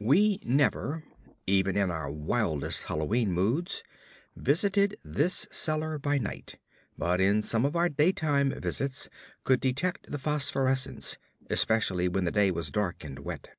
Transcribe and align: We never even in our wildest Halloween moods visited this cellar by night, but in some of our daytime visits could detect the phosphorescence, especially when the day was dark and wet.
We 0.00 0.40
never 0.44 1.04
even 1.46 1.76
in 1.76 1.92
our 1.92 2.10
wildest 2.10 2.82
Halloween 2.88 3.30
moods 3.30 3.84
visited 4.34 4.98
this 5.04 5.46
cellar 5.52 5.96
by 5.96 6.18
night, 6.18 6.58
but 6.98 7.20
in 7.20 7.40
some 7.40 7.64
of 7.64 7.76
our 7.76 7.88
daytime 7.88 8.50
visits 8.60 9.08
could 9.44 9.60
detect 9.60 10.10
the 10.10 10.18
phosphorescence, 10.18 11.18
especially 11.48 12.08
when 12.08 12.24
the 12.24 12.32
day 12.32 12.50
was 12.50 12.72
dark 12.72 13.04
and 13.04 13.20
wet. 13.20 13.50